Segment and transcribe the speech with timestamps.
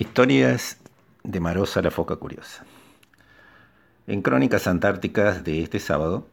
[0.00, 0.80] Historias
[1.24, 2.64] de Marosa la foca curiosa.
[4.06, 6.26] En Crónicas Antárticas de este sábado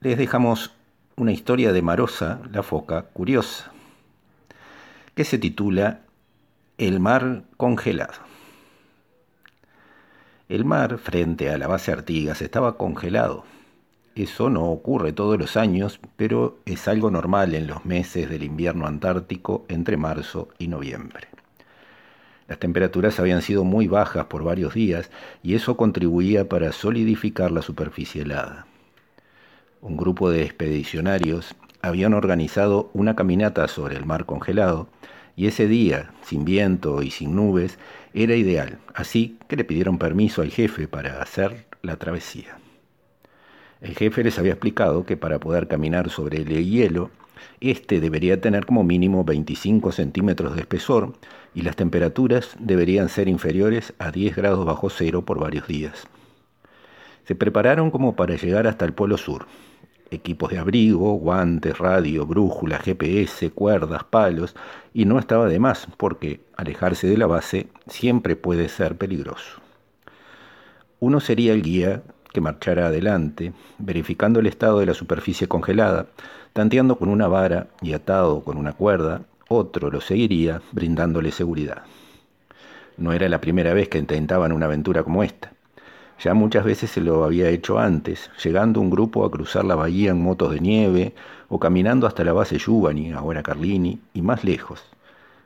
[0.00, 0.74] les dejamos
[1.16, 3.72] una historia de Marosa la foca curiosa,
[5.14, 6.00] que se titula
[6.76, 8.12] El mar congelado.
[10.50, 13.44] El mar frente a la base Artigas estaba congelado.
[14.14, 18.86] Eso no ocurre todos los años, pero es algo normal en los meses del invierno
[18.86, 21.28] antártico entre marzo y noviembre.
[22.48, 25.10] Las temperaturas habían sido muy bajas por varios días
[25.42, 28.66] y eso contribuía para solidificar la superficie helada.
[29.82, 34.88] Un grupo de expedicionarios habían organizado una caminata sobre el mar congelado
[35.36, 37.78] y ese día, sin viento y sin nubes,
[38.12, 42.58] era ideal, así que le pidieron permiso al jefe para hacer la travesía.
[43.80, 47.10] El jefe les había explicado que para poder caminar sobre el hielo
[47.60, 51.14] este debería tener como mínimo 25 centímetros de espesor
[51.54, 56.06] y las temperaturas deberían ser inferiores a 10 grados bajo cero por varios días.
[57.24, 59.46] Se prepararon como para llegar hasta el Polo Sur.
[60.10, 64.56] Equipos de abrigo, guantes, radio, brújula, GPS, cuerdas, palos,
[64.94, 69.60] y no estaba de más porque alejarse de la base siempre puede ser peligroso.
[71.00, 76.06] Uno sería el guía que marchara adelante, verificando el estado de la superficie congelada,
[76.52, 81.82] tanteando con una vara y atado con una cuerda, otro lo seguiría, brindándole seguridad.
[82.96, 85.52] No era la primera vez que intentaban una aventura como esta.
[86.22, 90.10] Ya muchas veces se lo había hecho antes, llegando un grupo a cruzar la bahía
[90.10, 91.14] en motos de nieve
[91.48, 94.82] o caminando hasta la base Yubani, ahora Carlini, y más lejos.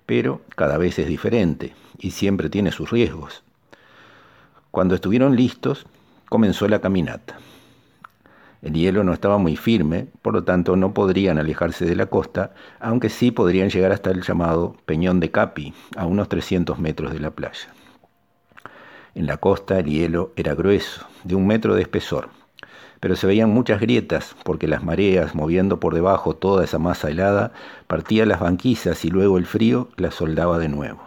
[0.07, 3.43] Pero cada vez es diferente y siempre tiene sus riesgos.
[4.71, 5.87] Cuando estuvieron listos,
[6.33, 7.37] comenzó la caminata.
[8.63, 12.55] El hielo no estaba muy firme, por lo tanto no podrían alejarse de la costa,
[12.81, 17.21] aunque sí podrían llegar hasta el llamado Peñón de Capi, a unos 300 metros de
[17.21, 17.69] la playa.
[19.15, 22.31] En la costa el hielo era grueso, de un metro de espesor,
[22.99, 27.53] pero se veían muchas grietas porque las mareas, moviendo por debajo toda esa masa helada,
[27.87, 31.03] partía las banquisas y luego el frío las soldaba de nuevo.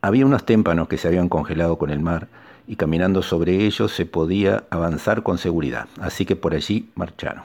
[0.00, 2.28] Había unos témpanos que se habían congelado con el mar,
[2.68, 7.44] y caminando sobre ellos se podía avanzar con seguridad, así que por allí marcharon.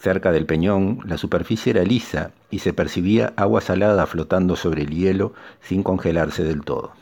[0.00, 4.90] Cerca del peñón la superficie era lisa y se percibía agua salada flotando sobre el
[4.90, 6.92] hielo sin congelarse del todo.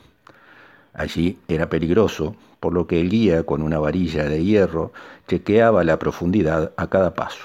[0.93, 4.93] Allí era peligroso, por lo que el guía con una varilla de hierro
[5.29, 7.45] chequeaba la profundidad a cada paso.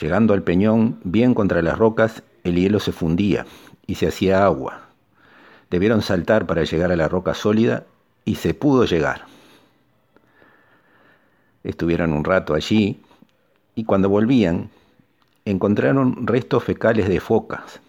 [0.00, 3.46] Llegando al peñón, bien contra las rocas, el hielo se fundía
[3.86, 4.88] y se hacía agua,
[5.70, 7.84] Debieron saltar para llegar a la roca sólida
[8.24, 9.26] y se pudo llegar.
[11.62, 13.00] Estuvieron un rato allí
[13.74, 14.70] y cuando volvían
[15.44, 17.80] encontraron restos fecales de focas.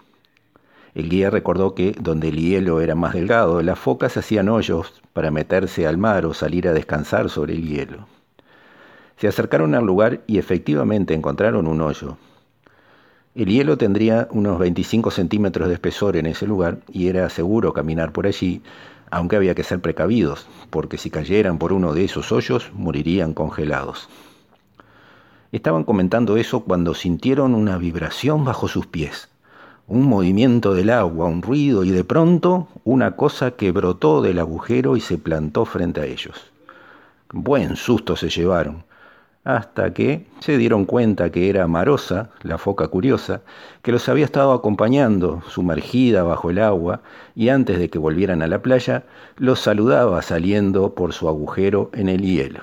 [0.93, 5.29] El guía recordó que donde el hielo era más delgado, las focas hacían hoyos para
[5.29, 8.07] meterse al mar o salir a descansar sobre el hielo.
[9.17, 12.17] Se acercaron al lugar y efectivamente encontraron un hoyo,
[13.35, 18.13] el hielo tendría unos 25 centímetros de espesor en ese lugar y era seguro caminar
[18.13, 18.61] por allí,
[19.11, 24.07] aunque había que ser precavidos, porque si cayeran por uno de esos hoyos morirían congelados.
[25.51, 29.27] Estaban comentando eso cuando sintieron una vibración bajo sus pies,
[29.87, 34.95] un movimiento del agua, un ruido y de pronto una cosa que brotó del agujero
[34.95, 36.51] y se plantó frente a ellos.
[37.33, 38.85] Buen susto se llevaron
[39.45, 43.41] hasta que se dieron cuenta que era Marosa, la foca curiosa,
[43.83, 47.01] que los había estado acompañando, sumergida bajo el agua,
[47.35, 49.03] y antes de que volvieran a la playa,
[49.37, 52.61] los saludaba saliendo por su agujero en el hielo.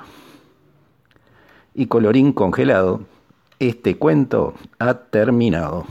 [1.72, 3.02] Y colorín congelado,
[3.60, 5.86] este cuento ha terminado.